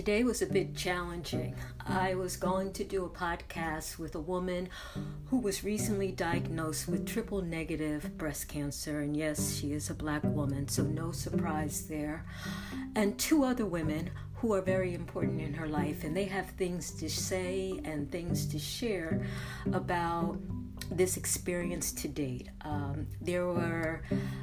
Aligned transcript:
today 0.00 0.24
was 0.24 0.40
a 0.40 0.46
bit 0.46 0.74
challenging. 0.74 1.54
I 1.86 2.14
was 2.14 2.34
going 2.34 2.72
to 2.72 2.84
do 2.84 3.04
a 3.04 3.08
podcast 3.10 3.98
with 3.98 4.14
a 4.14 4.18
woman 4.18 4.70
who 5.26 5.36
was 5.36 5.62
recently 5.62 6.10
diagnosed 6.10 6.88
with 6.88 7.06
triple 7.06 7.42
negative 7.42 8.16
breast 8.16 8.48
cancer, 8.48 9.00
and 9.00 9.14
yes, 9.14 9.54
she 9.54 9.74
is 9.74 9.90
a 9.90 9.94
black 9.94 10.24
woman, 10.24 10.68
so 10.68 10.84
no 10.84 11.12
surprise 11.12 11.86
there. 11.86 12.24
And 12.96 13.18
two 13.18 13.44
other 13.44 13.66
women 13.66 14.08
who 14.36 14.54
are 14.54 14.62
very 14.62 14.94
important 14.94 15.42
in 15.42 15.52
her 15.52 15.68
life, 15.68 16.02
and 16.02 16.16
they 16.16 16.24
have 16.24 16.48
things 16.52 16.92
to 16.92 17.10
say 17.10 17.78
and 17.84 18.10
things 18.10 18.46
to 18.46 18.58
share 18.58 19.26
about 19.74 20.38
this 20.90 21.18
experience 21.18 21.92
to 21.92 22.08
date. 22.08 22.48
Um, 22.62 23.06
there 23.20 23.46
were 23.46 24.02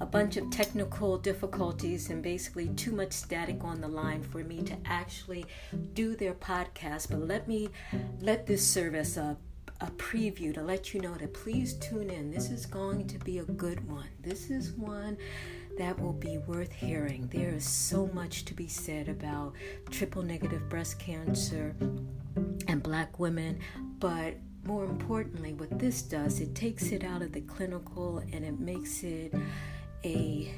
a 0.00 0.06
bunch 0.06 0.36
of 0.36 0.50
technical 0.50 1.18
difficulties 1.18 2.10
and 2.10 2.22
basically 2.22 2.68
too 2.68 2.92
much 2.92 3.12
static 3.12 3.64
on 3.64 3.80
the 3.80 3.88
line 3.88 4.22
for 4.22 4.44
me 4.44 4.62
to 4.62 4.76
actually 4.84 5.44
do 5.94 6.14
their 6.14 6.34
podcast. 6.34 7.10
But 7.10 7.26
let 7.26 7.48
me 7.48 7.68
let 8.20 8.46
this 8.46 8.66
serve 8.66 8.94
as 8.94 9.16
a 9.16 9.36
a 9.80 9.86
preview 9.92 10.52
to 10.52 10.62
let 10.62 10.92
you 10.92 11.00
know 11.00 11.14
that 11.14 11.32
please 11.32 11.74
tune 11.74 12.10
in. 12.10 12.30
This 12.30 12.50
is 12.50 12.66
going 12.66 13.06
to 13.06 13.18
be 13.18 13.38
a 13.38 13.44
good 13.44 13.86
one. 13.88 14.08
This 14.20 14.50
is 14.50 14.72
one 14.72 15.16
that 15.78 15.98
will 16.00 16.12
be 16.12 16.38
worth 16.38 16.72
hearing. 16.72 17.28
There 17.32 17.50
is 17.50 17.64
so 17.64 18.08
much 18.08 18.44
to 18.46 18.54
be 18.54 18.66
said 18.66 19.08
about 19.08 19.52
triple 19.90 20.22
negative 20.22 20.68
breast 20.68 20.98
cancer 20.98 21.76
and 22.66 22.82
black 22.82 23.20
women, 23.20 23.60
but 24.00 24.34
more 24.64 24.84
importantly, 24.84 25.54
what 25.54 25.78
this 25.78 26.02
does, 26.02 26.40
it 26.40 26.54
takes 26.56 26.90
it 26.90 27.04
out 27.04 27.22
of 27.22 27.32
the 27.32 27.40
clinical 27.42 28.18
and 28.32 28.44
it 28.44 28.58
makes 28.58 29.04
it 29.04 29.32
a 30.04 30.52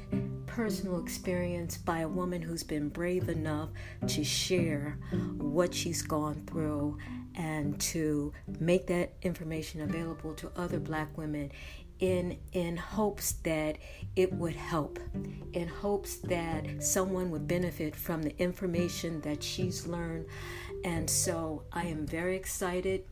personal 0.45 0.99
experience 0.99 1.77
by 1.77 1.99
a 1.99 2.07
woman 2.07 2.41
who's 2.41 2.63
been 2.63 2.89
brave 2.89 3.29
enough 3.29 3.69
to 4.07 4.23
share 4.23 4.97
what 5.37 5.73
she's 5.73 6.01
gone 6.01 6.43
through 6.45 6.97
and 7.35 7.79
to 7.79 8.33
make 8.59 8.87
that 8.87 9.13
information 9.21 9.81
available 9.81 10.33
to 10.33 10.51
other 10.57 10.79
black 10.79 11.17
women 11.17 11.51
in 11.99 12.35
in 12.51 12.75
hopes 12.75 13.33
that 13.43 13.77
it 14.15 14.33
would 14.33 14.55
help 14.55 14.99
in 15.53 15.67
hopes 15.67 16.17
that 16.17 16.83
someone 16.83 17.29
would 17.29 17.47
benefit 17.47 17.95
from 17.95 18.23
the 18.23 18.35
information 18.41 19.21
that 19.21 19.41
she's 19.41 19.85
learned 19.85 20.25
and 20.83 21.09
so 21.09 21.63
I 21.71 21.85
am 21.85 22.05
very 22.05 22.35
excited 22.35 23.03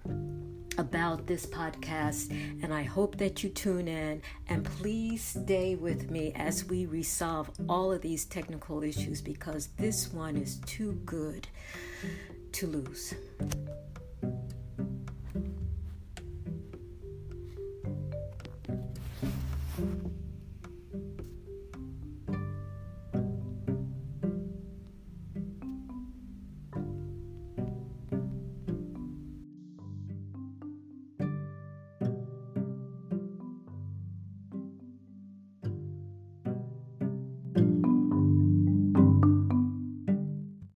about 0.77 1.27
this 1.27 1.45
podcast, 1.45 2.31
and 2.63 2.73
I 2.73 2.83
hope 2.83 3.17
that 3.17 3.43
you 3.43 3.49
tune 3.49 3.87
in 3.87 4.21
and 4.47 4.63
please 4.63 5.23
stay 5.23 5.75
with 5.75 6.09
me 6.09 6.31
as 6.35 6.65
we 6.65 6.85
resolve 6.85 7.51
all 7.67 7.91
of 7.91 8.01
these 8.01 8.25
technical 8.25 8.81
issues 8.81 9.21
because 9.21 9.67
this 9.77 10.11
one 10.13 10.37
is 10.37 10.57
too 10.65 10.93
good 11.05 11.47
to 12.53 12.67
lose. 12.67 13.13